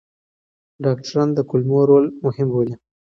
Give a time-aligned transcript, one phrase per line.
[0.83, 2.75] ډاکټران د کولمو رول مهم بولي.